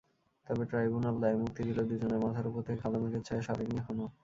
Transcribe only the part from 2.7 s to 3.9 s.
কালো মেঘের ছায়া সরেনি